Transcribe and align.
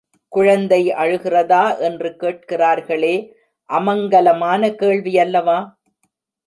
குழந்தை 0.31 0.79
அழுகிறதா 0.93 1.77
என்று 1.79 2.09
கேட்கிறார்களே 2.21 3.13
அமங்கலமான 3.69 4.75
கேள்வி 4.75 5.19
அல்லவா? 5.19 5.59